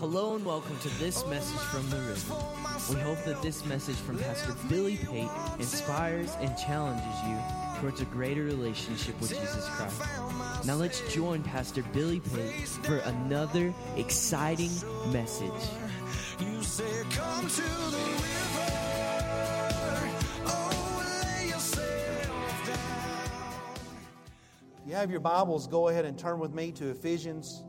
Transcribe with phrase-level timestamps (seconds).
[0.00, 2.34] Hello and welcome to this message from the river.
[2.88, 7.36] We hope that this message from Pastor Billy Pate inspires and challenges you
[7.78, 10.00] towards a greater relationship with Jesus Christ.
[10.64, 14.70] Now let's join Pastor Billy Pate for another exciting
[15.12, 15.50] message.
[16.40, 18.70] You said, Come to the river.
[20.46, 22.78] Oh, lay yourself down.
[24.86, 27.64] You have your Bibles, go ahead and turn with me to Ephesians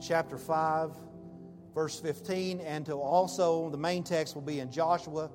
[0.00, 0.92] chapter 5,
[1.78, 5.30] verse 15, and to also, the main text will be in Joshua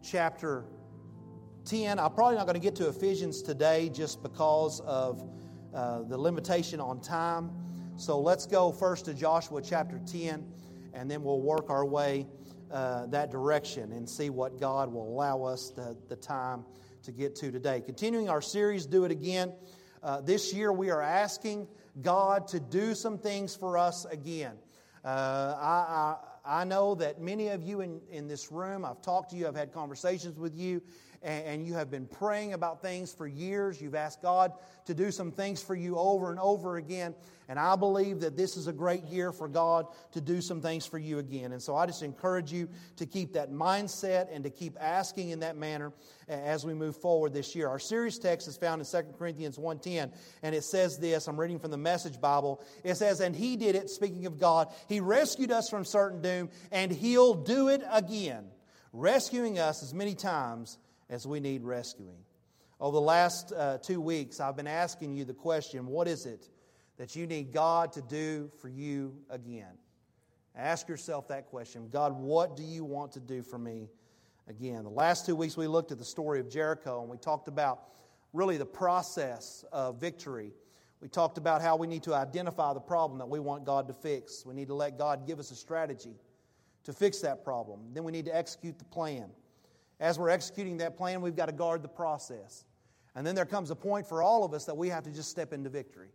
[0.00, 0.64] chapter
[1.64, 1.98] 10.
[1.98, 5.28] I'm probably not going to get to Ephesians today just because of
[5.74, 7.50] uh, the limitation on time.
[7.96, 10.46] So let's go first to Joshua chapter 10,
[10.94, 12.28] and then we'll work our way
[12.70, 16.64] uh, that direction and see what God will allow us the, the time
[17.02, 17.82] to get to today.
[17.84, 19.52] Continuing our series, Do It Again.
[20.00, 21.66] Uh, this year we are asking
[22.02, 24.58] God to do some things for us again.
[25.06, 29.30] Uh, I, I, I know that many of you in, in this room, I've talked
[29.30, 30.82] to you, I've had conversations with you,
[31.26, 33.80] and, you have been praying about things for years.
[33.80, 34.52] You've asked God
[34.84, 37.14] to do some things for you over and over again.
[37.48, 40.86] And I believe that this is a great year for God to do some things
[40.86, 41.52] for you again.
[41.52, 45.40] And so I just encourage you to keep that mindset and to keep asking in
[45.40, 45.92] that manner
[46.28, 47.68] as we move forward this year.
[47.68, 51.58] Our series text is found in 2 Corinthians 1.10, and it says this, I'm reading
[51.58, 52.62] from the Message Bible.
[52.84, 56.50] It says, And he did it, speaking of God, he rescued us from certain doom,
[56.70, 58.46] and he'll do it again,
[58.92, 62.24] rescuing us as many times as we need rescuing.
[62.80, 66.48] Over the last uh, two weeks, I've been asking you the question what is it
[66.98, 69.78] that you need God to do for you again?
[70.54, 73.88] Ask yourself that question God, what do you want to do for me
[74.48, 74.84] again?
[74.84, 77.80] The last two weeks, we looked at the story of Jericho and we talked about
[78.32, 80.52] really the process of victory.
[81.00, 83.94] We talked about how we need to identify the problem that we want God to
[83.94, 84.44] fix.
[84.46, 86.16] We need to let God give us a strategy
[86.84, 87.80] to fix that problem.
[87.92, 89.30] Then we need to execute the plan.
[89.98, 92.64] As we're executing that plan, we've got to guard the process.
[93.14, 95.30] And then there comes a point for all of us that we have to just
[95.30, 96.08] step into victory.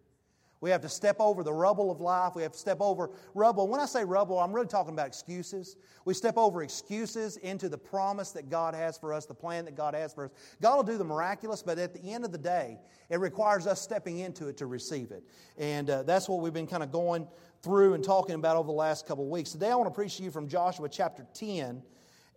[0.62, 2.34] We have to step over the rubble of life.
[2.36, 3.68] We have to step over rubble.
[3.68, 5.76] When I say rubble, I'm really talking about excuses.
[6.06, 9.76] We step over excuses into the promise that God has for us, the plan that
[9.76, 10.32] God has for us.
[10.62, 12.78] God will do the miraculous, but at the end of the day,
[13.10, 15.24] it requires us stepping into it to receive it.
[15.58, 17.28] And uh, that's what we've been kind of going
[17.64, 19.52] through and talking about over the last couple of weeks.
[19.54, 21.82] Today, I want to preach to you from Joshua chapter 10.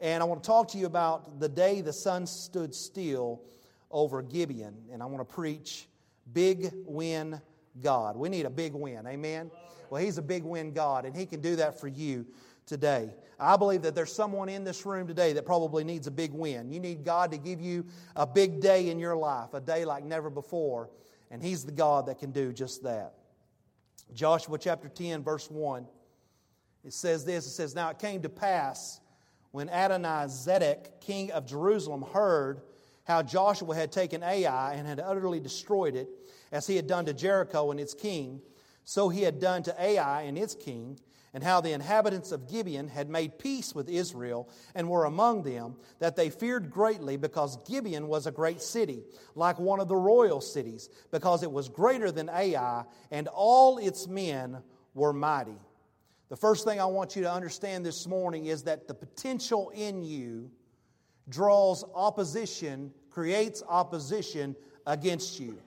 [0.04, 3.41] And I want to talk to you about the day the sun stood still
[3.91, 4.75] over Gibeon.
[4.92, 5.88] And I want to preach
[6.34, 7.41] Big Win
[7.82, 8.14] God.
[8.14, 9.06] We need a big win.
[9.06, 9.50] Amen?
[9.88, 12.26] Well, He's a big win God, and He can do that for you
[12.66, 13.14] today.
[13.41, 16.70] I believe that there's someone in this room today that probably needs a big win.
[16.70, 20.04] You need God to give you a big day in your life, a day like
[20.04, 20.91] never before,
[21.31, 23.14] and He's the God that can do just that.
[24.12, 25.87] Joshua chapter 10, verse 1,
[26.84, 29.00] it says this It says, Now it came to pass
[29.54, 32.60] when Adonai Zedek, king of Jerusalem, heard
[33.04, 36.09] how Joshua had taken Ai and had utterly destroyed it,
[36.50, 38.41] as he had done to Jericho and its king,
[38.82, 40.98] so he had done to Ai and its king,
[41.32, 45.76] and how the inhabitants of Gibeon had made peace with Israel and were among them,
[46.00, 49.04] that they feared greatly because Gibeon was a great city,
[49.37, 52.82] like one of the royal cities, because it was greater than Ai,
[53.12, 54.64] and all its men
[54.94, 55.60] were mighty.
[56.29, 60.03] The first thing I want you to understand this morning is that the potential in
[60.03, 60.51] you
[61.29, 65.59] draws opposition, creates opposition against you.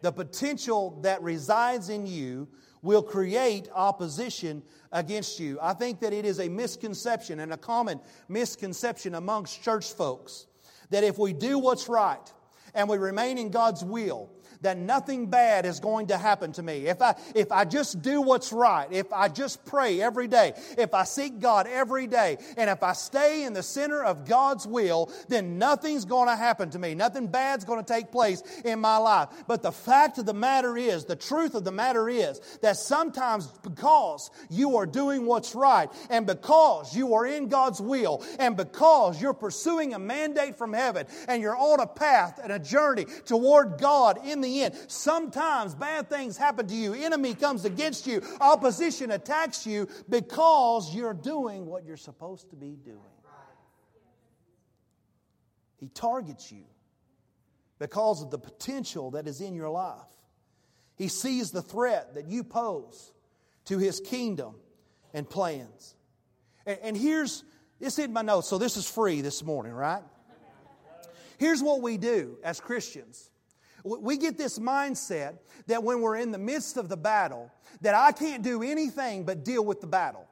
[0.00, 2.48] The potential that resides in you
[2.82, 5.58] will create opposition against you.
[5.60, 10.46] I think that it is a misconception and a common misconception amongst church folks
[10.90, 12.32] that if we do what's right
[12.74, 14.30] and we remain in God's will,
[14.62, 16.86] that nothing bad is going to happen to me.
[16.86, 20.94] If I, if I just do what's right, if I just pray every day, if
[20.94, 25.12] I seek God every day, and if I stay in the center of God's will,
[25.28, 26.94] then nothing's going to happen to me.
[26.94, 29.28] Nothing bad's going to take place in my life.
[29.46, 33.46] But the fact of the matter is, the truth of the matter is, that sometimes
[33.62, 39.20] because you are doing what's right, and because you are in God's will, and because
[39.20, 43.78] you're pursuing a mandate from heaven, and you're on a path and a journey toward
[43.78, 44.74] God in the end.
[44.88, 46.94] Sometimes bad things happen to you.
[46.94, 48.22] Enemy comes against you.
[48.40, 53.00] Opposition attacks you because you're doing what you're supposed to be doing.
[55.78, 56.64] He targets you
[57.78, 59.96] because of the potential that is in your life.
[60.96, 63.12] He sees the threat that you pose
[63.66, 64.56] to his kingdom
[65.14, 65.94] and plans.
[66.66, 67.44] And, and here's
[67.78, 70.02] this in my notes, so this is free this morning, right?
[71.38, 73.30] Here's what we do as Christians.
[73.88, 77.50] We get this mindset that when we're in the midst of the battle,
[77.80, 80.27] that I can't do anything but deal with the battle.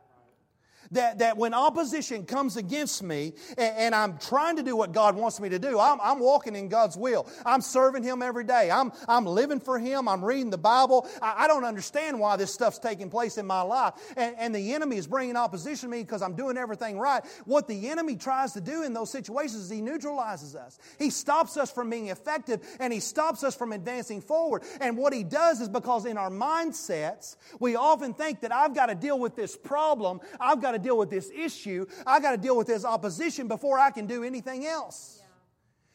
[0.93, 5.17] That, that when opposition comes against me and, and, I'm trying to do what God
[5.17, 7.27] wants me to do, I'm, I'm walking in God's will.
[7.47, 8.71] I'm serving Him every day.
[8.71, 10.09] I'm, I'm living for Him.
[10.09, 11.09] I'm reading the Bible.
[11.23, 13.95] I, I don't understand why this stuff's taking place in my life.
[14.17, 17.25] And, and the enemy is bringing opposition to me because I'm doing everything right.
[17.45, 20.79] What the enemy tries to do in those situations is he neutralizes us.
[20.99, 24.63] He stops us from being effective and he stops us from advancing forward.
[24.81, 28.87] And what he does is because in our mindsets, we often think that I've got
[28.87, 30.21] to deal with this problem.
[30.41, 31.87] I've got to deal with this issue.
[32.07, 35.23] I got to deal with this opposition before I can do anything else.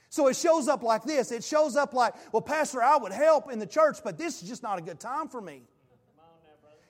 [0.09, 1.31] So it shows up like this.
[1.31, 4.49] It shows up like, well, Pastor, I would help in the church, but this is
[4.49, 5.61] just not a good time for me.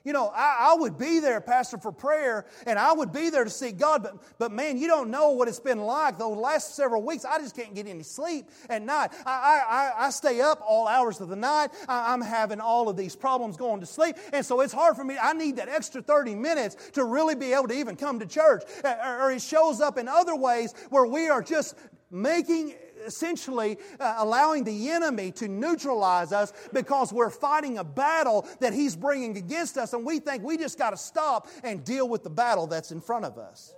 [0.04, 3.44] You know, I, I, would be there, Pastor, for prayer, and I would be there
[3.44, 6.18] to seek God, but, but man, you don't know what it's been like.
[6.18, 9.12] Those last several weeks, I just can't get any sleep at night.
[9.24, 11.70] I, I, I stay up all hours of the night.
[11.88, 15.04] I, I'm having all of these problems going to sleep, and so it's hard for
[15.04, 15.16] me.
[15.20, 18.64] I need that extra 30 minutes to really be able to even come to church.
[18.82, 21.76] Or, or it shows up in other ways where we are just
[22.10, 22.74] making
[23.06, 28.96] essentially uh, allowing the enemy to neutralize us because we're fighting a battle that he's
[28.96, 32.30] bringing against us, and we think we just got to stop and deal with the
[32.30, 33.74] battle that's in front of us.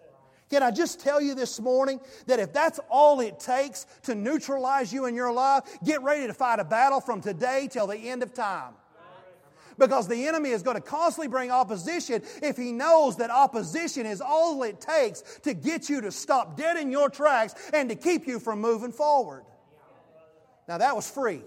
[0.51, 4.93] Can I just tell you this morning that if that's all it takes to neutralize
[4.93, 8.23] you in your life, get ready to fight a battle from today till the end
[8.23, 8.75] of time
[9.79, 14.21] because the enemy is going to constantly bring opposition if he knows that opposition is
[14.21, 18.27] all it takes to get you to stop dead in your tracks and to keep
[18.27, 19.45] you from moving forward.
[20.69, 21.43] Now, that was free.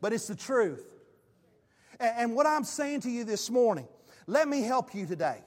[0.00, 0.84] But it's the truth.
[2.00, 3.86] And what I'm saying to you this morning,
[4.26, 5.38] let me help you today.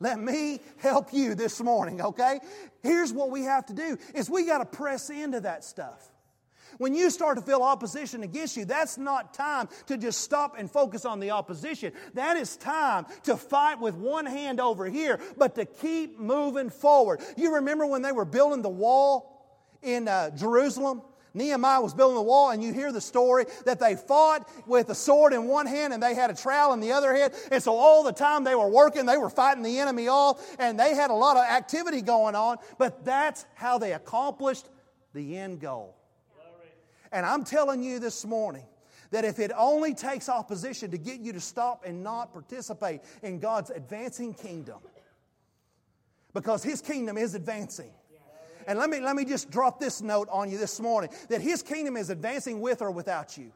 [0.00, 2.38] Let me help you this morning, okay?
[2.82, 6.08] Here's what we have to do is we got to press into that stuff.
[6.76, 10.70] When you start to feel opposition against you, that's not time to just stop and
[10.70, 11.92] focus on the opposition.
[12.14, 17.20] That is time to fight with one hand over here, but to keep moving forward.
[17.36, 21.02] You remember when they were building the wall in uh, Jerusalem?
[21.34, 24.94] Nehemiah was building the wall, and you hear the story that they fought with a
[24.94, 27.32] sword in one hand and they had a trowel in the other hand.
[27.50, 30.78] And so all the time they were working, they were fighting the enemy off, and
[30.78, 34.68] they had a lot of activity going on, but that's how they accomplished
[35.14, 35.97] the end goal.
[37.12, 38.64] And I'm telling you this morning
[39.10, 43.38] that if it only takes opposition to get you to stop and not participate in
[43.38, 44.78] God's advancing kingdom,
[46.34, 47.90] because His kingdom is advancing.
[48.66, 51.62] And let me, let me just drop this note on you this morning that His
[51.62, 53.50] kingdom is advancing with or without you.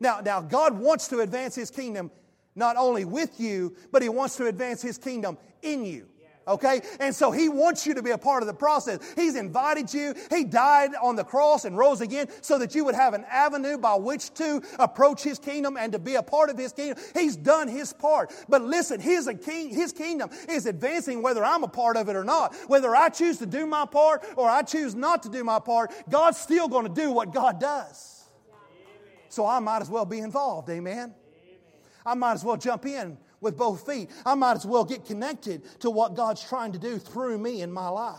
[0.00, 2.10] Now, now, God wants to advance His kingdom
[2.54, 6.08] not only with you, but He wants to advance His kingdom in you.
[6.48, 6.80] Okay?
[7.00, 9.00] And so he wants you to be a part of the process.
[9.16, 10.14] He's invited you.
[10.30, 13.78] He died on the cross and rose again so that you would have an avenue
[13.78, 17.02] by which to approach his kingdom and to be a part of his kingdom.
[17.14, 18.32] He's done his part.
[18.48, 22.24] But listen, his, king, his kingdom is advancing whether I'm a part of it or
[22.24, 22.54] not.
[22.68, 25.92] Whether I choose to do my part or I choose not to do my part,
[26.08, 28.24] God's still going to do what God does.
[29.28, 30.70] So I might as well be involved.
[30.70, 31.12] Amen.
[32.04, 34.10] I might as well jump in with both feet.
[34.24, 37.70] I might as well get connected to what God's trying to do through me in
[37.70, 38.16] my life.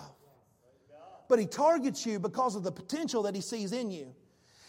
[1.28, 4.14] But He targets you because of the potential that He sees in you.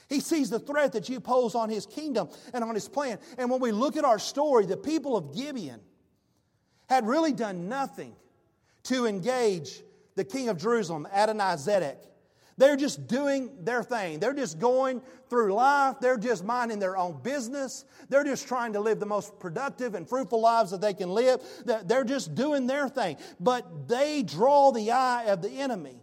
[0.08, 3.18] He sees the threat that you pose on His kingdom and on His plan.
[3.36, 5.80] And when we look at our story, the people of Gibeon
[6.88, 8.14] had really done nothing
[8.84, 9.82] to engage
[10.14, 11.98] the king of Jerusalem, Adonai Zedek.
[12.58, 14.18] They're just doing their thing.
[14.18, 15.00] They're just going
[15.30, 15.96] through life.
[16.00, 17.84] They're just minding their own business.
[18.08, 21.40] They're just trying to live the most productive and fruitful lives that they can live.
[21.64, 23.16] They're just doing their thing.
[23.38, 26.02] But they draw the eye of the enemy.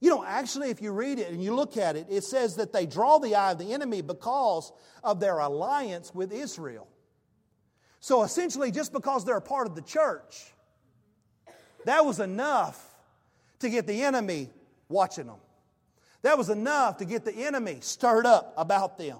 [0.00, 2.72] You know, actually, if you read it and you look at it, it says that
[2.72, 6.88] they draw the eye of the enemy because of their alliance with Israel.
[8.00, 10.52] So essentially, just because they're a part of the church,
[11.84, 12.84] that was enough
[13.60, 14.50] to get the enemy
[14.88, 15.38] watching them.
[16.22, 19.18] That was enough to get the enemy stirred up about them.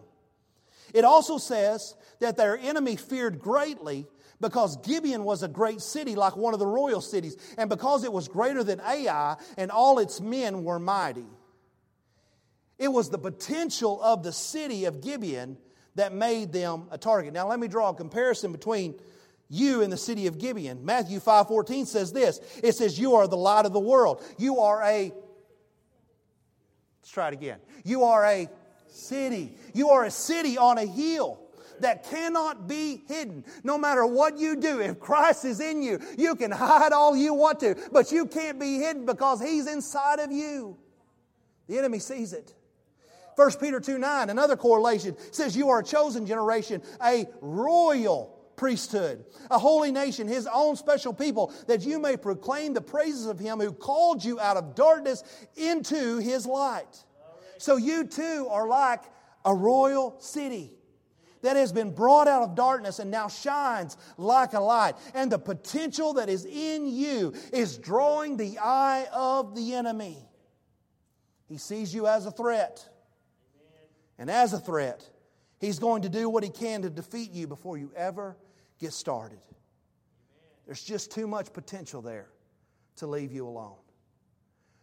[0.92, 4.06] It also says that their enemy feared greatly
[4.40, 8.12] because Gibeon was a great city, like one of the royal cities, and because it
[8.12, 11.26] was greater than Ai, and all its men were mighty.
[12.78, 15.58] It was the potential of the city of Gibeon
[15.96, 17.32] that made them a target.
[17.32, 18.94] Now, let me draw a comparison between
[19.48, 20.84] you and the city of Gibeon.
[20.84, 22.40] Matthew 5:14 says this.
[22.62, 24.22] It says, "You are the light of the world.
[24.36, 25.12] You are a
[27.08, 27.58] Let's try it again.
[27.84, 28.50] You are a
[28.86, 29.54] city.
[29.72, 31.40] You are a city on a hill
[31.80, 33.46] that cannot be hidden.
[33.64, 37.32] No matter what you do, if Christ is in you, you can hide all you
[37.32, 40.76] want to, but you can't be hidden because He's inside of you.
[41.66, 42.52] The enemy sees it.
[43.36, 49.24] 1 Peter 2 9, another correlation says, You are a chosen generation, a royal priesthood,
[49.50, 53.60] a holy nation, his own special people, that you may proclaim the praises of him
[53.60, 55.22] who called you out of darkness
[55.56, 57.04] into his light.
[57.56, 59.02] So you too are like
[59.44, 60.72] a royal city
[61.42, 64.96] that has been brought out of darkness and now shines like a light.
[65.14, 70.18] And the potential that is in you is drawing the eye of the enemy.
[71.48, 72.86] He sees you as a threat.
[74.18, 75.08] And as a threat,
[75.60, 78.36] he's going to do what he can to defeat you before you ever
[78.78, 79.40] get started.
[80.66, 82.28] There's just too much potential there
[82.96, 83.76] to leave you alone.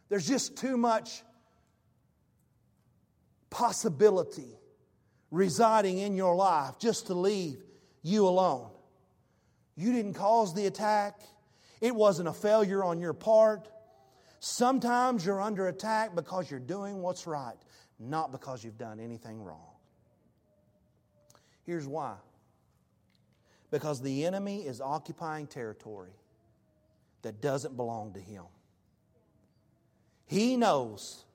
[0.09, 1.23] There's just too much
[3.49, 4.59] possibility
[5.31, 7.63] residing in your life just to leave
[8.01, 8.69] you alone.
[9.75, 11.19] You didn't cause the attack,
[11.81, 13.67] it wasn't a failure on your part.
[14.39, 17.57] Sometimes you're under attack because you're doing what's right,
[17.99, 19.75] not because you've done anything wrong.
[21.65, 22.15] Here's why
[23.71, 26.13] because the enemy is occupying territory
[27.21, 28.43] that doesn't belong to him.
[30.27, 31.25] He knows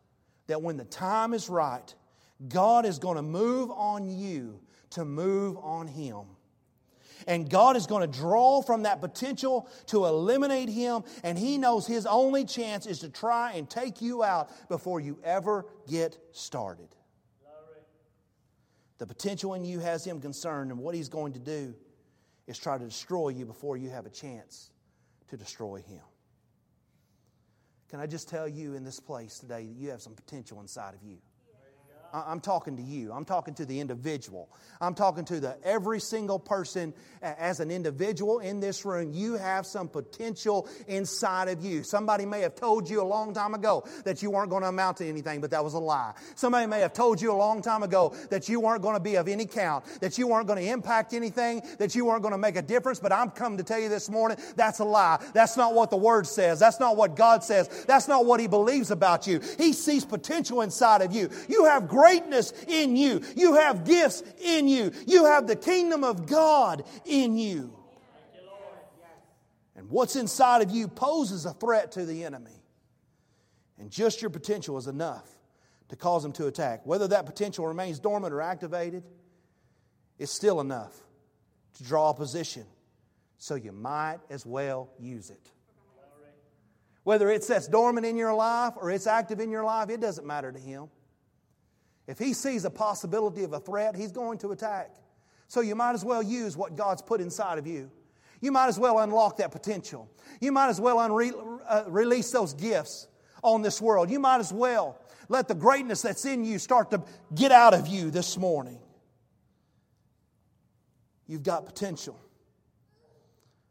[0.47, 1.95] that when the time is right,
[2.49, 4.61] God is going to move on you
[4.91, 6.23] to move on him.
[7.27, 11.05] And God is going to draw from that potential to eliminate him.
[11.23, 15.19] And he knows his only chance is to try and take you out before you
[15.23, 16.89] ever get started.
[18.99, 21.75] The potential in you has him concerned, and what he's going to do
[22.51, 24.71] is try to destroy you before you have a chance
[25.29, 26.03] to destroy him.
[27.89, 30.95] Can I just tell you in this place today that you have some potential inside
[30.95, 31.19] of you?
[32.13, 33.13] I'm talking to you.
[33.13, 34.49] I'm talking to the individual.
[34.81, 39.13] I'm talking to the every single person as an individual in this room.
[39.13, 41.83] You have some potential inside of you.
[41.83, 44.99] Somebody may have told you a long time ago that you weren't going to amount
[44.99, 46.15] to anything, but that was a lie.
[46.35, 49.17] Somebody may have told you a long time ago that you weren't going to be
[49.17, 52.39] of any count, that you weren't going to impact anything, that you weren't going to
[52.39, 55.23] make a difference, but I'm come to tell you this morning that's a lie.
[55.35, 56.59] That's not what the Word says.
[56.59, 57.85] That's not what God says.
[57.87, 59.41] That's not what He believes about you.
[59.59, 61.31] He sees potential inside of you.
[61.49, 63.23] You have greatness in you.
[63.37, 64.93] You have gifts in you.
[65.07, 67.77] You have the kingdom of God in you.
[69.77, 72.63] And what's inside of you poses a threat to the enemy.
[73.79, 75.27] And just your potential is enough
[75.89, 76.83] to cause him to attack.
[76.85, 79.05] Whether that potential remains dormant or activated,
[80.19, 80.95] it's still enough
[81.75, 82.67] to draw opposition.
[83.39, 85.51] So you might as well use it.
[87.05, 90.27] Whether it sits dormant in your life or it's active in your life, it doesn't
[90.27, 90.91] matter to him.
[92.11, 94.97] If he sees a possibility of a threat, he's going to attack.
[95.47, 97.89] So you might as well use what God's put inside of you.
[98.41, 100.11] You might as well unlock that potential.
[100.41, 103.07] You might as well unre- uh, release those gifts
[103.45, 104.11] on this world.
[104.11, 107.87] You might as well let the greatness that's in you start to get out of
[107.87, 108.81] you this morning.
[111.29, 112.19] You've got potential.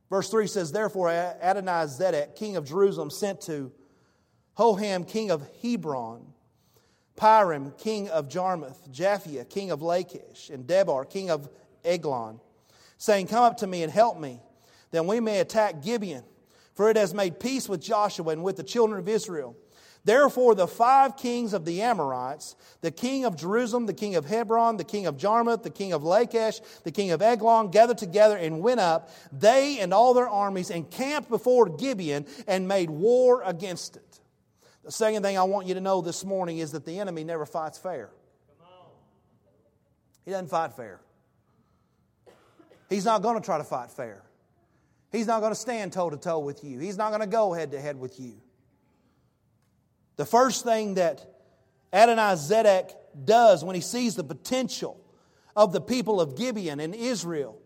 [0.10, 3.74] Verse 3 says, Therefore Adonizedek, king of Jerusalem, sent to
[4.58, 6.34] Hoham, king of Hebron,
[7.20, 11.50] Piram, king of Jarmuth, Japhia, king of Lachish, and Debir, king of
[11.84, 12.40] Eglon,
[12.98, 14.42] saying, Come up to me and help me,
[14.92, 16.24] that we may attack Gibeon,
[16.74, 19.56] for it has made peace with Joshua and with the children of Israel.
[20.06, 24.78] Therefore, the five kings of the Amorites, the king of Jerusalem, the king of Hebron,
[24.78, 28.62] the king of Jarmuth, the king of Lachish, the king of Eglon, gathered together and
[28.62, 33.98] went up, they and all their armies, and camped before Gibeon and made war against
[33.98, 34.20] it.
[34.84, 37.46] The second thing I want you to know this morning is that the enemy never
[37.46, 38.10] fights fair.
[40.26, 41.02] He doesn't fight fair.
[42.90, 44.24] He's not going to try to fight fair.
[45.12, 46.80] He's not going to stand toe to toe with you.
[46.80, 48.34] He's not going to go head to head with you.
[50.18, 51.26] The first thing that
[51.94, 52.92] Adonizedek
[53.26, 55.00] does when he sees the potential
[55.56, 57.59] of the people of Gibeon and Israel,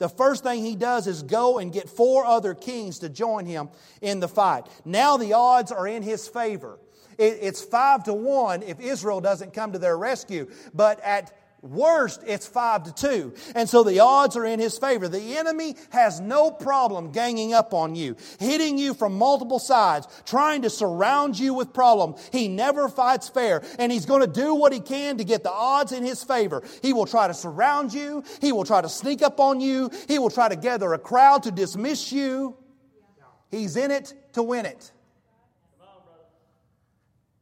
[0.00, 3.68] the first thing he does is go and get four other kings to join him
[4.00, 4.66] in the fight.
[4.84, 6.78] Now the odds are in his favor.
[7.18, 10.50] It's five to one if Israel doesn't come to their rescue.
[10.72, 13.34] But at Worst, it's five to two.
[13.54, 15.08] And so the odds are in his favor.
[15.08, 20.62] The enemy has no problem ganging up on you, hitting you from multiple sides, trying
[20.62, 22.14] to surround you with problem.
[22.32, 25.52] He never fights fair, and he's going to do what he can to get the
[25.52, 26.62] odds in his favor.
[26.80, 28.24] He will try to surround you.
[28.40, 29.90] He will try to sneak up on you.
[30.08, 32.56] He will try to gather a crowd to dismiss you.
[33.50, 34.92] He's in it to win it.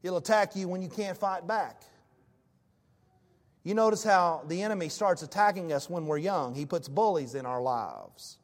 [0.03, 1.83] He'll attack you when you can't fight back.
[3.69, 6.55] You notice how the enemy starts attacking us when we're young.
[6.55, 8.39] He puts bullies in our lives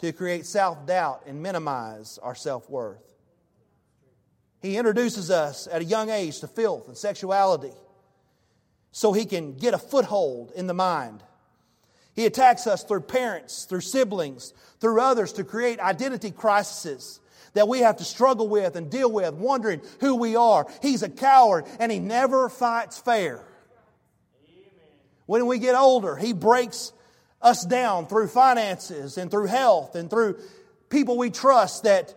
[0.00, 3.14] to create self doubt and minimize our self worth.
[4.60, 7.70] He introduces us at a young age to filth and sexuality
[8.90, 11.22] so he can get a foothold in the mind.
[12.16, 17.20] He attacks us through parents, through siblings, through others to create identity crises
[17.52, 20.66] that we have to struggle with and deal with, wondering who we are.
[20.82, 23.44] He's a coward and he never fights fair.
[25.28, 26.90] When we get older, he breaks
[27.42, 30.40] us down through finances and through health and through
[30.88, 32.14] people we trust that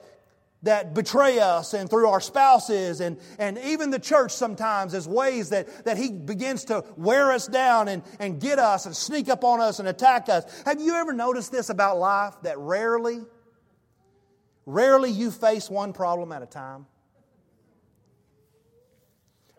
[0.63, 5.49] that betray us and through our spouses and, and even the church sometimes as ways
[5.49, 9.43] that, that he begins to wear us down and, and get us and sneak up
[9.43, 10.45] on us and attack us.
[10.63, 12.35] Have you ever noticed this about life?
[12.43, 13.19] That rarely,
[14.65, 16.85] rarely you face one problem at a time?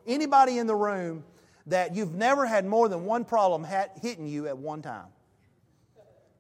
[0.06, 1.24] Anybody in the room
[1.66, 3.64] that you've never had more than one problem
[4.00, 5.11] hitting you at one time?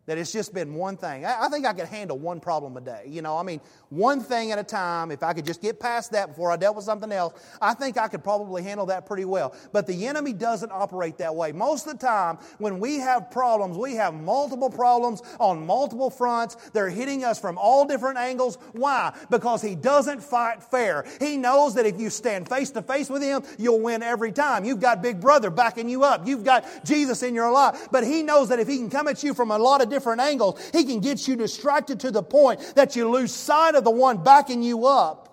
[0.06, 1.24] That it's just been one thing.
[1.24, 3.04] I, think I could handle one problem a day.
[3.06, 5.12] You know, I mean, one thing at a time.
[5.12, 7.96] If I could just get past that before I dealt with something else, I think
[7.96, 9.54] I could probably handle that pretty well.
[9.70, 11.52] But the enemy doesn't operate that way.
[11.52, 16.56] Most of the time, when we have problems, we have multiple problems on multiple fronts.
[16.72, 18.58] They're hitting us from all different angles.
[18.72, 19.14] Why?
[19.30, 21.04] Because he doesn't fight fair.
[21.20, 24.64] He knows that if you stand face to face with him, you'll win every time.
[24.64, 26.26] You've got Big Brother backing you up.
[26.26, 27.86] You've got Jesus in your life.
[27.92, 30.20] But he knows that if he can come at you from a lot of different
[30.20, 30.60] angles.
[30.72, 34.24] He can get you distracted to the point that you lose sight of the one
[34.24, 35.28] backing you up.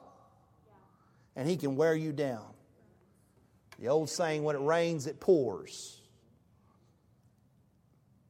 [1.35, 2.45] And he can wear you down.
[3.79, 5.99] The old saying, when it rains, it pours.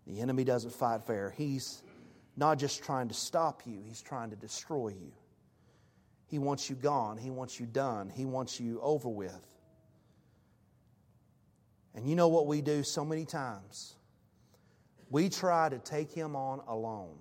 [0.08, 1.34] The enemy doesn't fight fair.
[1.36, 1.84] He's
[2.38, 5.12] not just trying to stop you, he's trying to destroy you.
[6.28, 9.46] He wants you gone, he wants you done, he wants you over with.
[11.96, 13.96] And you know what we do so many times?
[15.10, 17.18] We try to take him on alone.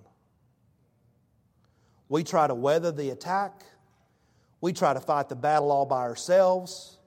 [2.09, 3.65] We try to weather the attack.
[4.61, 6.99] We try to fight the battle all by ourselves.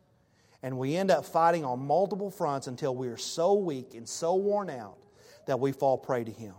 [0.64, 4.36] And we end up fighting on multiple fronts until we are so weak and so
[4.36, 4.98] worn out
[5.48, 6.54] that we fall prey to him.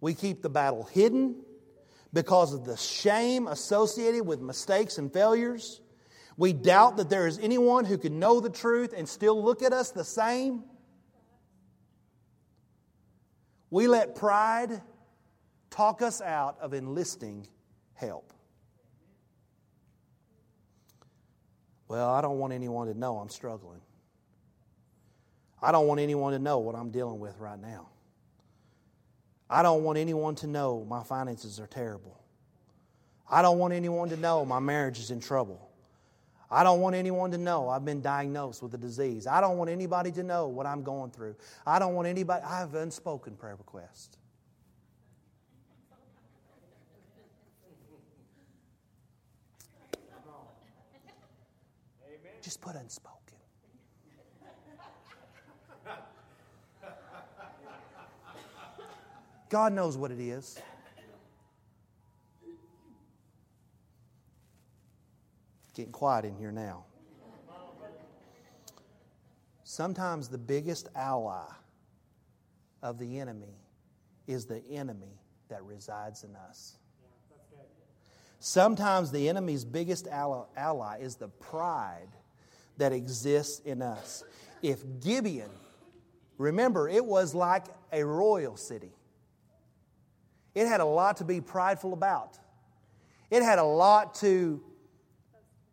[0.00, 1.42] We keep the battle hidden
[2.12, 5.80] because of the shame associated with mistakes and failures.
[6.36, 9.72] We doubt that there is anyone who can know the truth and still look at
[9.72, 10.64] us the same.
[13.70, 14.80] We let pride
[15.70, 17.46] talk us out of enlisting
[17.94, 18.32] help.
[21.88, 23.80] Well, I don't want anyone to know I'm struggling.
[25.60, 27.88] I don't want anyone to know what I'm dealing with right now.
[29.50, 32.22] I don't want anyone to know my finances are terrible.
[33.30, 35.67] I don't want anyone to know my marriage is in trouble.
[36.50, 39.26] I don't want anyone to know I've been diagnosed with a disease.
[39.26, 41.36] I don't want anybody to know what I'm going through.
[41.66, 44.16] I don't want anybody, I have unspoken prayer requests.
[52.40, 53.18] Just put unspoken.
[59.50, 60.58] God knows what it is.
[65.78, 66.84] Getting quiet in here now.
[69.62, 71.46] Sometimes the biggest ally
[72.82, 73.54] of the enemy
[74.26, 76.78] is the enemy that resides in us.
[78.40, 82.08] Sometimes the enemy's biggest ally is the pride
[82.78, 84.24] that exists in us.
[84.62, 85.50] If Gibeon,
[86.38, 88.90] remember, it was like a royal city,
[90.56, 92.36] it had a lot to be prideful about,
[93.30, 94.60] it had a lot to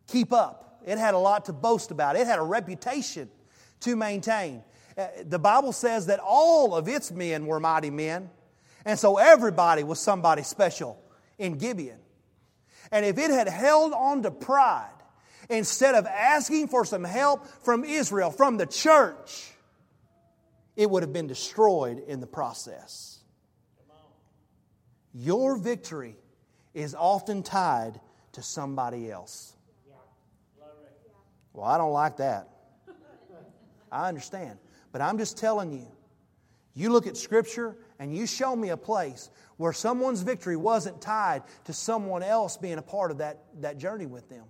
[0.06, 0.80] keep up.
[0.86, 2.16] It had a lot to boast about.
[2.16, 3.28] It had a reputation
[3.80, 4.62] to maintain.
[4.96, 8.30] Uh, the Bible says that all of its men were mighty men,
[8.84, 10.98] and so everybody was somebody special
[11.38, 11.98] in Gibeon.
[12.92, 14.88] And if it had held on to pride,
[15.50, 19.50] instead of asking for some help from Israel, from the church,
[20.76, 23.18] it would have been destroyed in the process.
[25.12, 26.16] Your victory
[26.74, 28.00] is often tied
[28.32, 29.55] to somebody else.
[31.56, 32.48] Well, I don't like that.
[33.90, 34.58] I understand.
[34.92, 35.88] But I'm just telling you,
[36.74, 41.42] you look at Scripture and you show me a place where someone's victory wasn't tied
[41.64, 44.44] to someone else being a part of that, that journey with them.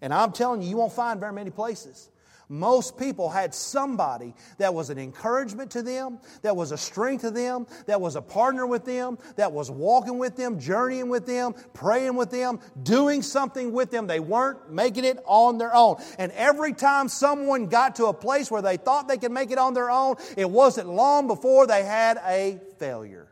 [0.00, 2.10] And I'm telling you, you won't find very many places.
[2.48, 7.30] Most people had somebody that was an encouragement to them, that was a strength to
[7.30, 11.54] them, that was a partner with them, that was walking with them, journeying with them,
[11.74, 14.06] praying with them, doing something with them.
[14.06, 16.02] They weren't making it on their own.
[16.18, 19.58] And every time someone got to a place where they thought they could make it
[19.58, 23.28] on their own, it wasn't long before they had a failure.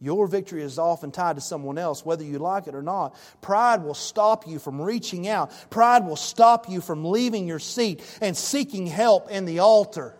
[0.00, 3.14] Your victory is often tied to someone else, whether you like it or not.
[3.42, 5.52] Pride will stop you from reaching out.
[5.68, 10.16] Pride will stop you from leaving your seat and seeking help in the altar.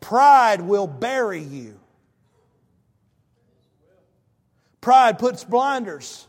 [0.00, 1.78] Pride will bury you.
[4.80, 6.26] Pride puts blinders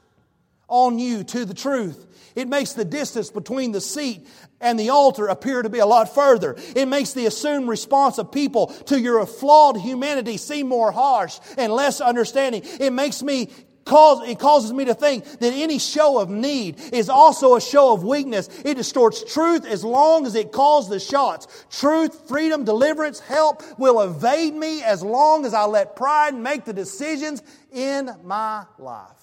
[0.68, 2.06] on you to the truth.
[2.36, 4.28] It makes the distance between the seat
[4.62, 6.56] and the altar appear to be a lot further.
[6.76, 11.74] It makes the assumed response of people to your flawed humanity seem more harsh and
[11.74, 12.62] less understanding.
[12.80, 13.50] It makes me
[13.86, 17.94] cause, it causes me to think that any show of need is also a show
[17.94, 18.50] of weakness.
[18.64, 21.66] It distorts truth as long as it calls the shots.
[21.72, 26.74] Truth, freedom, deliverance, help will evade me as long as I let pride make the
[26.74, 29.17] decisions in my life.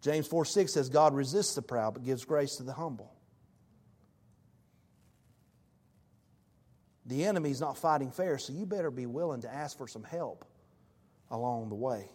[0.00, 3.12] James 4 6 says, God resists the proud but gives grace to the humble.
[7.06, 10.44] The enemy's not fighting fair, so you better be willing to ask for some help
[11.30, 12.10] along the way.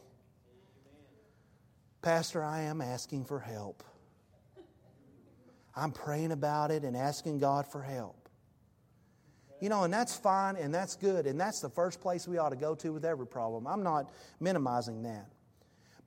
[2.04, 3.84] Pastor, I am asking for help.
[5.76, 8.30] I'm praying about it and asking God for help.
[9.60, 12.50] You know, and that's fine and that's good, and that's the first place we ought
[12.50, 13.66] to go to with every problem.
[13.66, 15.28] I'm not minimizing that.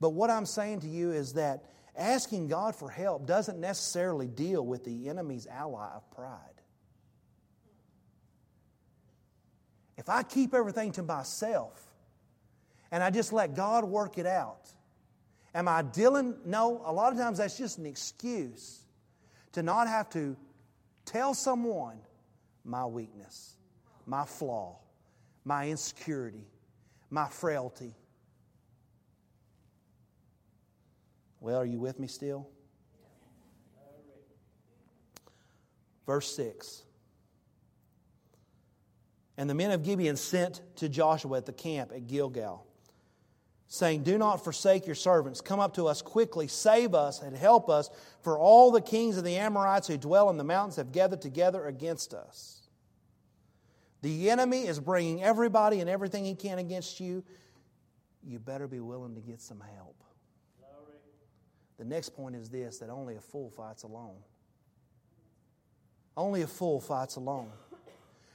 [0.00, 1.64] But what I'm saying to you is that
[1.96, 6.40] asking God for help doesn't necessarily deal with the enemy's ally of pride.
[9.96, 11.82] If I keep everything to myself,
[12.90, 14.68] and I just let God work it out.
[15.54, 16.37] Am I dealing?
[16.44, 18.85] No, a lot of times that's just an excuse
[19.52, 20.37] to not have to
[21.06, 21.98] tell someone
[22.64, 23.56] my weakness,
[24.04, 24.78] my flaw,
[25.44, 26.46] my insecurity,
[27.11, 27.94] my frailty.
[31.40, 32.49] Well, are you with me still?
[36.07, 36.83] Verse 6.
[39.37, 42.66] And the men of Gibeon sent to Joshua at the camp at Gilgal
[43.68, 45.40] saying, Do not forsake your servants.
[45.40, 47.90] Come up to us quickly, save us, and help us,
[48.22, 51.66] for all the kings of the Amorites who dwell in the mountains have gathered together
[51.66, 52.62] against us.
[54.03, 57.25] The enemy is bringing everybody and everything he can against you.
[58.22, 59.96] You better be willing to get some help.
[61.78, 64.16] The next point is this that only a fool fights alone.
[66.16, 67.50] Only a fool fights alone.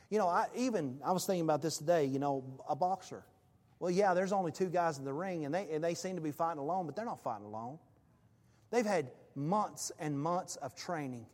[0.09, 3.23] You know, I even I was thinking about this today, you know, a boxer
[3.81, 6.21] well, yeah, there's only two guys in the ring, and they, and they seem to
[6.21, 7.79] be fighting alone, but they're not fighting alone.
[8.69, 11.25] They've had months and months of training.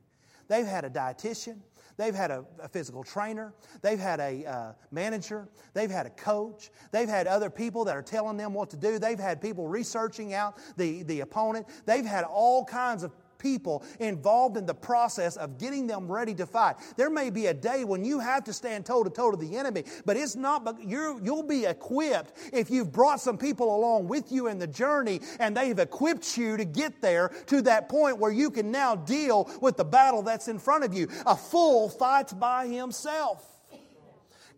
[0.47, 1.57] They've had a dietitian.
[1.97, 3.53] They've had a, a physical trainer.
[3.81, 5.49] They've had a uh, manager.
[5.73, 6.69] They've had a coach.
[6.91, 8.99] They've had other people that are telling them what to do.
[8.99, 11.67] They've had people researching out the, the opponent.
[11.86, 16.45] They've had all kinds of people involved in the process of getting them ready to
[16.45, 16.76] fight.
[16.95, 19.58] There may be a day when you have to stand toe to toe to the
[19.58, 24.08] enemy, but it's not, but you you'll be equipped if you've brought some people along
[24.08, 28.17] with you in the journey and they've equipped you to get there to that point
[28.17, 31.08] where you can now deal with the battle that's in front of you.
[31.26, 33.56] A fool fights by himself.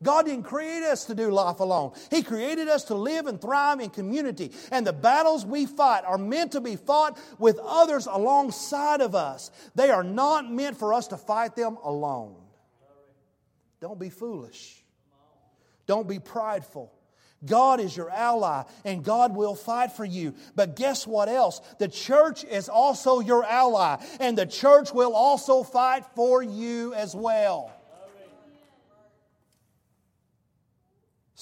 [0.01, 1.91] God didn't create us to do life alone.
[2.09, 4.51] He created us to live and thrive in community.
[4.71, 9.51] And the battles we fight are meant to be fought with others alongside of us.
[9.75, 12.35] They are not meant for us to fight them alone.
[13.81, 14.83] Don't be foolish.
[15.85, 16.93] Don't be prideful.
[17.45, 20.33] God is your ally and God will fight for you.
[20.55, 21.61] But guess what else?
[21.79, 27.15] The church is also your ally and the church will also fight for you as
[27.15, 27.73] well.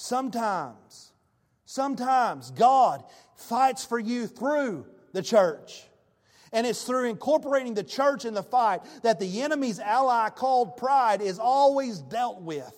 [0.00, 1.10] Sometimes,
[1.64, 3.02] sometimes God
[3.34, 5.88] fights for you through the church.
[6.52, 11.20] And it's through incorporating the church in the fight that the enemy's ally called pride
[11.20, 12.72] is always dealt with.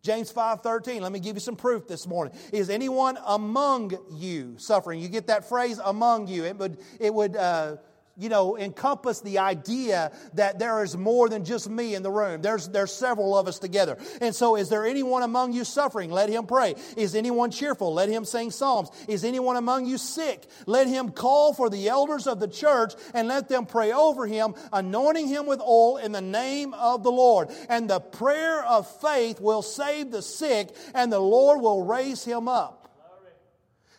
[0.00, 2.34] James 5:13, let me give you some proof this morning.
[2.50, 5.00] Is anyone among you suffering?
[5.00, 6.46] You get that phrase among you.
[6.46, 7.76] It would it would uh,
[8.16, 12.42] you know, encompass the idea that there is more than just me in the room.
[12.42, 13.98] There's, there's several of us together.
[14.20, 16.10] And so, is there anyone among you suffering?
[16.10, 16.76] Let him pray.
[16.96, 17.92] Is anyone cheerful?
[17.92, 18.90] Let him sing psalms.
[19.08, 20.46] Is anyone among you sick?
[20.66, 24.54] Let him call for the elders of the church and let them pray over him,
[24.72, 27.50] anointing him with oil in the name of the Lord.
[27.68, 32.48] And the prayer of faith will save the sick, and the Lord will raise him
[32.48, 32.82] up.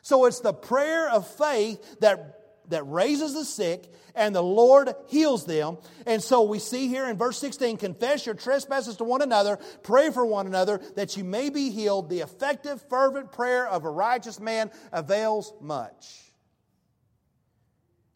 [0.01, 2.35] So, it's the prayer of faith that
[2.69, 5.78] that raises the sick and the Lord heals them.
[6.06, 10.10] And so we see here in verse 16 confess your trespasses to one another, pray
[10.12, 12.10] for one another that you may be healed.
[12.10, 16.21] The effective, fervent prayer of a righteous man avails much.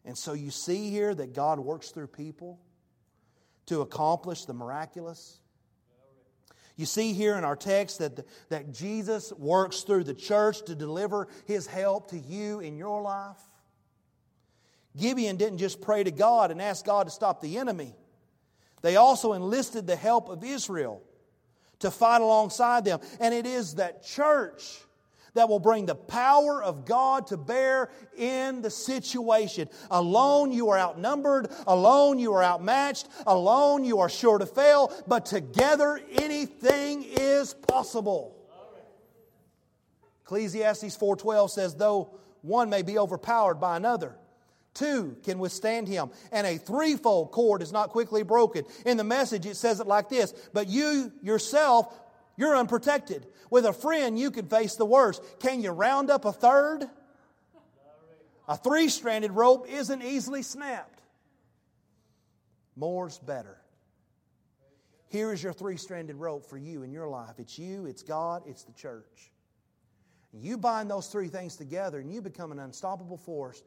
[0.04, 2.58] And so you see here that God works through people
[3.66, 5.38] to accomplish the miraculous.
[6.76, 11.28] You see here in our text that, that Jesus works through the church to deliver
[11.46, 13.36] his help to you in your life.
[14.96, 17.94] Gibeon didn't just pray to God and ask God to stop the enemy,
[18.82, 21.02] they also enlisted the help of Israel.
[21.80, 23.00] to fight alongside them.
[23.18, 24.78] And it is that church
[25.34, 29.68] that will bring the power of God to bear in the situation.
[29.90, 35.26] Alone you are outnumbered, alone you are outmatched, alone you are sure to fail, but
[35.26, 38.36] together anything is possible.
[40.24, 42.10] Ecclesiastes 4:12 says though
[42.42, 44.16] one may be overpowered by another,
[44.74, 48.64] two can withstand him, and a threefold cord is not quickly broken.
[48.86, 51.94] In the message it says it like this, but you yourself
[52.36, 53.26] you're unprotected.
[53.50, 55.22] With a friend, you can face the worst.
[55.40, 56.88] Can you round up a third?
[58.48, 61.02] A three stranded rope isn't easily snapped.
[62.76, 63.58] More's better.
[65.10, 68.44] Here is your three stranded rope for you in your life it's you, it's God,
[68.46, 69.32] it's the church.
[70.32, 73.62] You bind those three things together and you become an unstoppable force,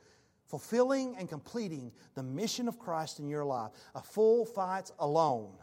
[0.45, 3.71] fulfilling and completing the mission of Christ in your life.
[3.95, 5.53] A full fight alone.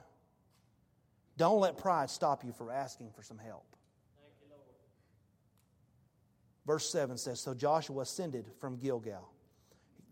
[1.36, 3.64] Don't let pride stop you from asking for some help.
[6.66, 9.28] Verse 7 says So Joshua ascended from Gilgal.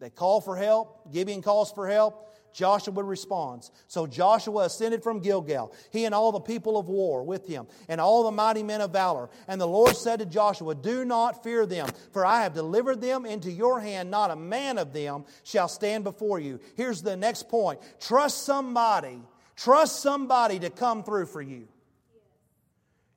[0.01, 1.13] They call for help.
[1.13, 2.35] Gibeon calls for help.
[2.53, 3.71] Joshua responds.
[3.87, 8.01] So Joshua ascended from Gilgal, he and all the people of war with him, and
[8.01, 9.31] all the mighty men of valor.
[9.47, 13.27] And the Lord said to Joshua, Do not fear them, for I have delivered them
[13.27, 14.11] into your hand.
[14.11, 16.61] Not a man of them shall stand before you.
[16.77, 19.21] Here's the next point trust somebody.
[19.57, 21.67] Trust somebody to come through for you.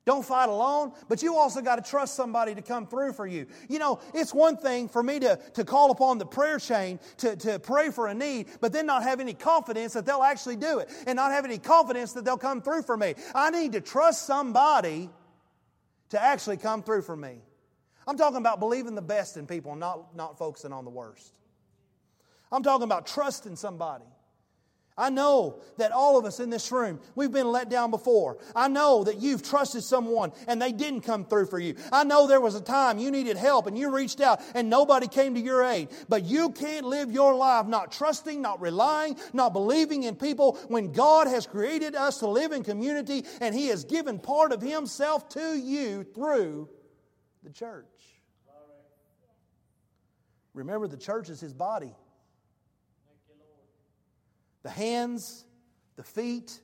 [0.04, 3.46] Don't fight alone, but you also got to trust somebody to come through for you.
[3.68, 7.36] You know, it's one thing for me to, to call upon the prayer chain to,
[7.36, 10.80] to pray for a need, but then not have any confidence that they'll actually do
[10.80, 13.14] it and not have any confidence that they'll come through for me.
[13.32, 15.08] I need to trust somebody
[16.08, 17.38] to actually come through for me.
[18.06, 21.38] I'm talking about believing the best in people, not, not focusing on the worst.
[22.50, 24.04] I'm talking about trusting somebody.
[24.96, 28.36] I know that all of us in this room, we've been let down before.
[28.54, 31.76] I know that you've trusted someone and they didn't come through for you.
[31.90, 35.08] I know there was a time you needed help and you reached out and nobody
[35.08, 35.88] came to your aid.
[36.10, 40.92] But you can't live your life not trusting, not relying, not believing in people when
[40.92, 45.28] God has created us to live in community and He has given part of Himself
[45.30, 46.68] to you through
[47.42, 47.86] the church.
[50.54, 51.94] Remember, the church is His body.
[54.62, 55.44] The hands,
[55.96, 56.60] the feet,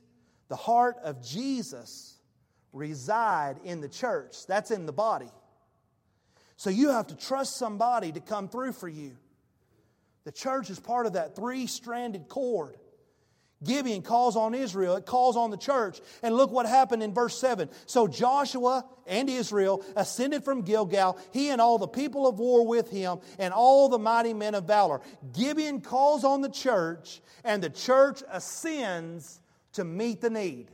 [0.47, 2.17] the heart of Jesus
[2.73, 4.45] reside in the church.
[4.47, 5.31] That's in the body.
[6.55, 9.15] So you have to trust somebody to come through for you.
[10.25, 12.75] The church is part of that three stranded cord.
[13.63, 15.99] Gibeon calls on Israel, it calls on the church.
[16.23, 17.69] And look what happened in verse 7.
[17.85, 22.89] So Joshua and Israel ascended from Gilgal, he and all the people of war with
[22.89, 25.01] him, and all the mighty men of valor.
[25.33, 29.41] Gibeon calls on the church, and the church ascends
[29.73, 30.67] to meet the need.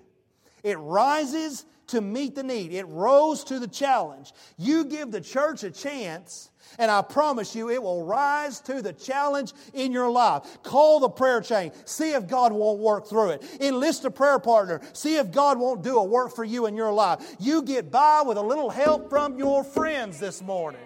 [0.64, 4.32] It rises to meet the need, it rose to the challenge.
[4.58, 8.94] You give the church a chance and I promise you, it will rise to the
[8.94, 10.44] challenge in your life.
[10.64, 11.72] Call the prayer chain.
[11.86, 13.44] See if God won't work through it.
[13.62, 14.82] Enlist a prayer partner.
[14.94, 17.36] See if God won't do a work for you in your life.
[17.40, 20.82] You get by with a little help from your friends this morning.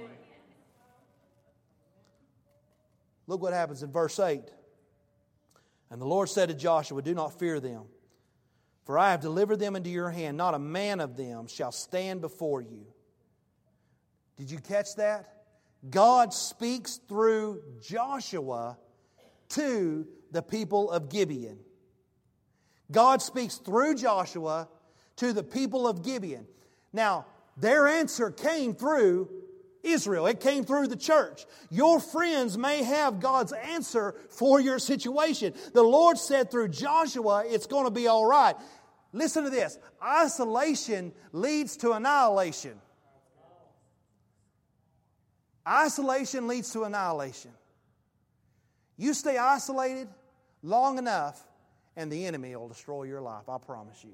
[3.28, 4.42] Look what happens in verse 8.
[5.92, 7.84] And the Lord said to Joshua, Do not fear them,
[8.86, 10.38] for I have delivered them into your hand.
[10.38, 12.86] Not a man of them shall stand before you.
[14.38, 15.39] Did you catch that?
[15.88, 18.78] God speaks through Joshua
[19.50, 21.60] to the people of Gibeon.
[22.92, 24.68] God speaks through Joshua
[25.18, 26.48] to the people of Gibeon.
[26.92, 27.26] Now,
[27.58, 29.30] their answer came through
[29.84, 30.28] Israel.
[30.28, 31.46] It came through the church.
[31.70, 35.54] Your friends may have God's answer for your situation.
[35.74, 38.56] The Lord said through Joshua, it's going to be all right.
[39.14, 42.80] Listen to this isolation leads to annihilation.
[45.70, 47.52] Isolation leads to annihilation.
[48.98, 50.08] You stay isolated
[50.64, 51.42] long enough,
[51.96, 53.48] and the enemy will destroy your life.
[53.48, 54.14] I promise you.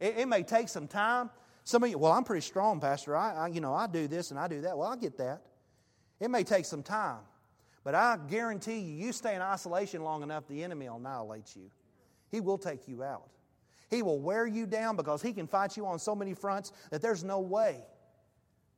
[0.00, 1.30] It, it may take some time.
[1.64, 3.16] Some of you, well, I'm pretty strong, Pastor.
[3.16, 4.76] I, I, you know, I do this and I do that.
[4.76, 5.42] Well, I get that.
[6.18, 7.20] It may take some time,
[7.84, 11.70] but I guarantee you, you stay in isolation long enough, the enemy will annihilate you.
[12.30, 13.28] He will take you out.
[13.88, 17.00] He will wear you down because he can fight you on so many fronts that
[17.00, 17.80] there's no way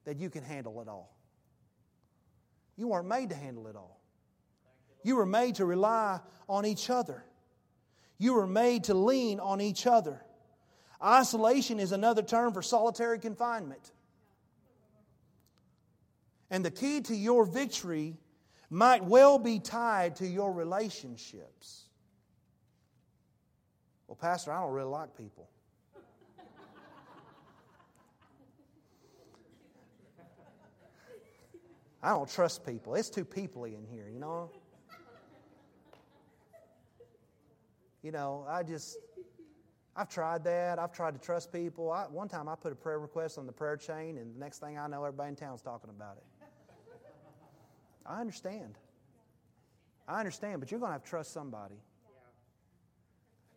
[0.04, 1.11] that you can handle it all.
[2.76, 4.00] You weren't made to handle it all.
[5.02, 7.24] You were made to rely on each other.
[8.18, 10.22] You were made to lean on each other.
[11.02, 13.90] Isolation is another term for solitary confinement.
[16.50, 18.16] And the key to your victory
[18.70, 21.84] might well be tied to your relationships.
[24.06, 25.48] Well, Pastor, I don't really like people.
[32.02, 32.94] I don't trust people.
[32.94, 34.50] It's too peoply in here, you know?
[38.02, 38.98] You know, I just,
[39.94, 40.80] I've tried that.
[40.80, 41.92] I've tried to trust people.
[41.92, 44.58] I, one time I put a prayer request on the prayer chain, and the next
[44.58, 46.24] thing I know, everybody in town's talking about it.
[48.04, 48.74] I understand.
[50.08, 51.76] I understand, but you're going to have to trust somebody.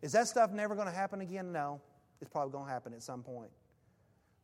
[0.02, 1.50] Is that stuff never going to happen again?
[1.50, 1.80] No.
[2.20, 3.50] It's probably going to happen at some point.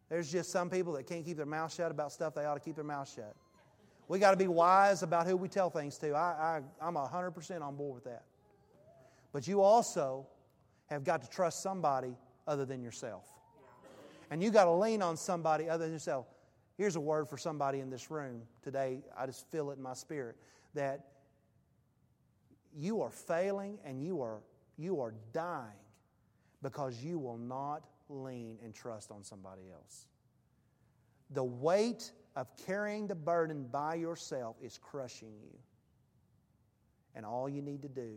[0.09, 2.61] There's just some people that can't keep their mouth shut about stuff they ought to
[2.61, 3.37] keep their mouth shut.
[4.09, 6.13] We got to be wise about who we tell things to.
[6.13, 8.25] I, I, I'm 100% on board with that.
[9.33, 10.27] But you also
[10.87, 12.15] have got to trust somebody
[12.47, 13.25] other than yourself.
[14.31, 16.27] And you got to lean on somebody other than yourself.
[16.77, 19.01] Here's a word for somebody in this room today.
[19.17, 20.37] I just feel it in my spirit
[20.75, 21.07] that
[22.75, 24.41] you are failing and you are,
[24.79, 25.69] you are dying
[26.63, 30.07] because you will not lean and trust on somebody else.
[31.31, 35.59] The weight of carrying the burden by yourself is crushing you.
[37.15, 38.17] And all you need to do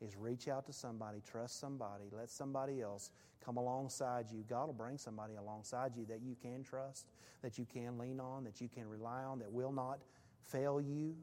[0.00, 3.10] is reach out to somebody, trust somebody, let somebody else
[3.44, 4.44] come alongside you.
[4.48, 7.06] God will bring somebody alongside you that you can trust,
[7.42, 9.98] that you can lean on, that you can rely on, that will not
[10.40, 11.14] fail you,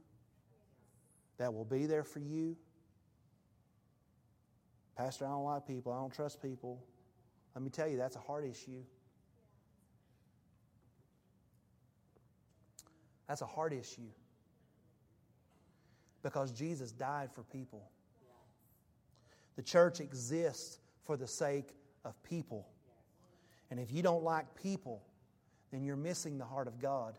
[1.37, 2.55] that will be there for you.
[4.95, 5.91] Pastor, I don't like people.
[5.91, 6.83] I don't trust people.
[7.55, 8.83] Let me tell you, that's a heart issue.
[13.27, 14.09] That's a heart issue.
[16.23, 17.89] Because Jesus died for people.
[19.55, 21.69] The church exists for the sake
[22.05, 22.67] of people.
[23.69, 25.03] And if you don't like people,
[25.71, 27.17] then you're missing the heart of God.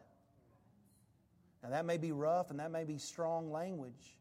[1.62, 4.16] Now, that may be rough and that may be strong language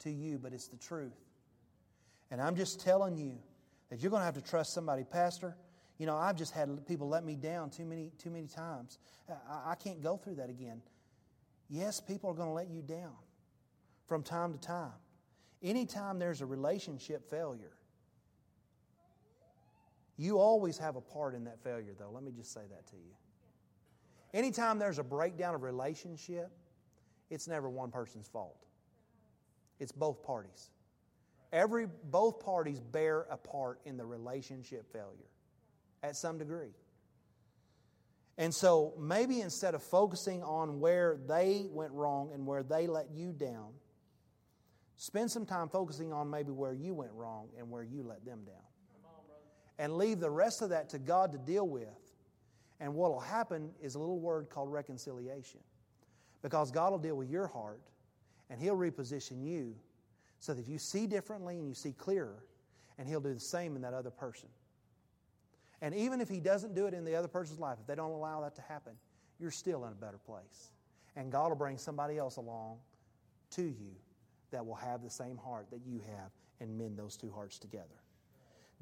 [0.00, 1.18] to you, but it's the truth.
[2.30, 3.38] And I'm just telling you
[3.88, 5.04] that you're going to have to trust somebody.
[5.04, 5.56] Pastor,
[5.98, 8.98] you know, I've just had people let me down too many, too many times.
[9.28, 10.80] I, I can't go through that again.
[11.70, 13.14] Yes, people are going to let you down
[14.06, 14.92] from time to time.
[15.62, 17.76] Anytime there's a relationship failure,
[20.16, 22.10] you always have a part in that failure, though.
[22.12, 23.14] Let me just say that to you.
[24.34, 26.50] Anytime there's a breakdown of relationship,
[27.30, 28.66] it's never one person's fault.
[29.78, 30.70] It's both parties.
[31.52, 35.30] Every both parties bear a part in the relationship failure
[36.02, 36.74] at some degree.
[38.40, 43.10] And so maybe instead of focusing on where they went wrong and where they let
[43.12, 43.74] you down,
[45.00, 48.40] Spend some time focusing on maybe where you went wrong and where you let them
[48.44, 48.56] down.
[49.78, 51.88] and leave the rest of that to God to deal with.
[52.80, 55.60] And what will happen is a little word called reconciliation.
[56.42, 57.80] Because God will deal with your heart
[58.50, 59.74] and He'll reposition you
[60.38, 62.44] so that you see differently and you see clearer,
[62.98, 64.50] and He'll do the same in that other person.
[65.82, 68.10] And even if He doesn't do it in the other person's life, if they don't
[68.10, 68.92] allow that to happen,
[69.38, 70.72] you're still in a better place.
[71.16, 72.78] And God will bring somebody else along
[73.52, 73.94] to you
[74.50, 77.86] that will have the same heart that you have and mend those two hearts together.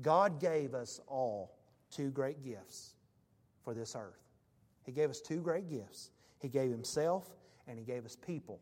[0.03, 1.57] God gave us all
[1.91, 2.95] two great gifts
[3.63, 4.23] for this earth.
[4.85, 6.11] He gave us two great gifts.
[6.41, 7.29] He gave Himself
[7.67, 8.61] and He gave us people.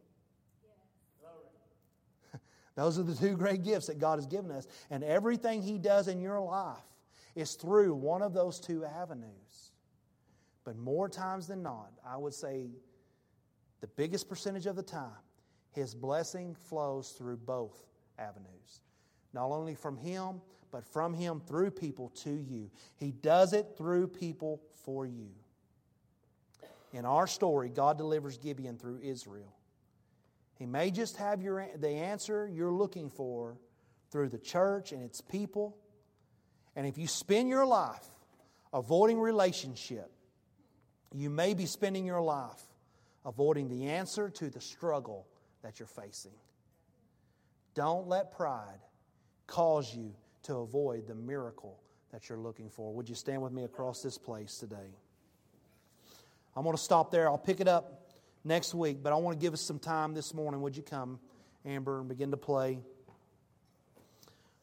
[2.75, 4.67] Those are the two great gifts that God has given us.
[4.91, 6.77] And everything He does in your life
[7.37, 9.71] is through one of those two avenues.
[10.65, 12.71] But more times than not, I would say
[13.81, 15.23] the biggest percentage of the time,
[15.71, 17.87] his blessing flows through both
[18.19, 18.81] avenues.
[19.33, 22.71] Not only from Him, but from Him through people to you.
[22.97, 25.29] He does it through people for you.
[26.93, 29.55] In our story, God delivers Gibeon through Israel.
[30.59, 33.59] He may just have your, the answer you're looking for
[34.11, 35.77] through the church and its people.
[36.77, 38.05] And if you spend your life
[38.73, 40.11] avoiding relationship,
[41.15, 42.63] you may be spending your life
[43.25, 45.27] avoiding the answer to the struggle
[45.63, 46.35] that you're facing.
[47.75, 48.79] Don't let pride
[49.47, 51.79] cause you to avoid the miracle
[52.13, 52.93] that you're looking for.
[52.93, 54.95] Would you stand with me across this place today?
[56.55, 57.29] I'm going to stop there.
[57.29, 58.13] I'll pick it up
[58.45, 60.61] next week, but I want to give us some time this morning.
[60.63, 61.19] Would you come,
[61.65, 62.79] Amber, and begin to play?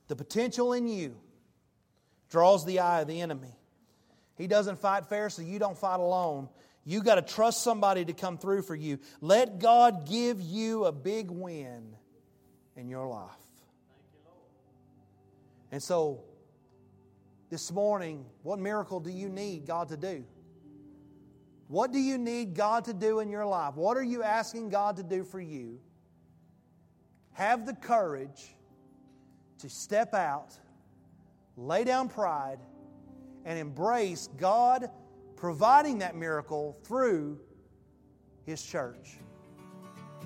[0.07, 1.15] The potential in you
[2.33, 3.55] draws the eye of the enemy.
[4.39, 6.49] He doesn't fight fair, so you don't fight alone.
[6.83, 8.97] You got to trust somebody to come through for you.
[9.21, 11.95] Let God give you a big win
[12.75, 13.29] in your life.
[15.71, 16.23] And so,
[17.51, 20.25] this morning, what miracle do you need God to do?
[21.67, 23.75] What do you need God to do in your life?
[23.75, 25.79] What are you asking God to do for you?
[27.33, 28.55] Have the courage
[29.59, 30.57] to step out,
[31.57, 32.59] lay down pride,
[33.45, 34.89] and embrace God
[35.35, 37.39] providing that miracle through
[38.45, 39.17] His church.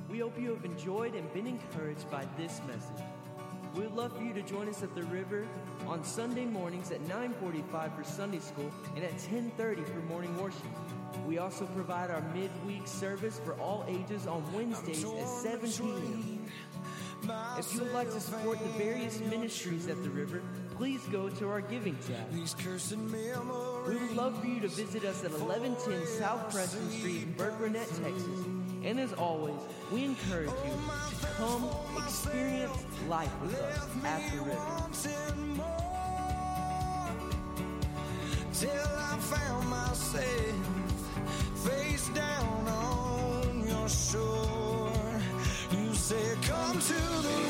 [0.09, 3.03] We hope you have enjoyed and been encouraged by this message.
[3.75, 5.47] We would love for you to join us at the river
[5.85, 10.65] on Sunday mornings at 9:45 for Sunday school and at 10:30 for morning worship.
[11.27, 16.51] We also provide our midweek service for all ages on Wednesdays at 7 p.m.
[17.57, 20.41] If you would like to support the various ministries at the river,
[20.77, 22.31] please go to our giving tab.
[22.31, 27.87] We would love for you to visit us at 1110 South Preston Street in Burkburnett,
[27.87, 28.45] Texas.
[28.83, 29.55] And as always,
[29.91, 34.57] we encourage you oh, to come oh, experience life with us at the river.
[38.53, 40.77] Till I found myself
[41.67, 44.91] face down on your shore.
[45.71, 47.46] You say, Come to the